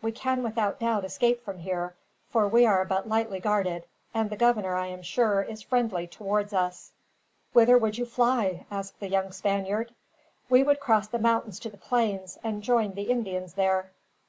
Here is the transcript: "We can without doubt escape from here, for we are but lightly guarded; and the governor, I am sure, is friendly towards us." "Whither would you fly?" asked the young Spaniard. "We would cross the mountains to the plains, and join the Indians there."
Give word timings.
"We 0.00 0.12
can 0.12 0.44
without 0.44 0.78
doubt 0.78 1.04
escape 1.04 1.42
from 1.44 1.58
here, 1.58 1.96
for 2.30 2.46
we 2.46 2.64
are 2.64 2.84
but 2.84 3.08
lightly 3.08 3.40
guarded; 3.40 3.82
and 4.14 4.30
the 4.30 4.36
governor, 4.36 4.76
I 4.76 4.86
am 4.86 5.02
sure, 5.02 5.42
is 5.42 5.60
friendly 5.60 6.06
towards 6.06 6.52
us." 6.52 6.92
"Whither 7.52 7.76
would 7.76 7.98
you 7.98 8.06
fly?" 8.06 8.64
asked 8.70 9.00
the 9.00 9.08
young 9.08 9.32
Spaniard. 9.32 9.92
"We 10.48 10.62
would 10.62 10.78
cross 10.78 11.08
the 11.08 11.18
mountains 11.18 11.58
to 11.58 11.68
the 11.68 11.78
plains, 11.78 12.38
and 12.44 12.62
join 12.62 12.92
the 12.94 13.10
Indians 13.10 13.54
there." 13.54 13.90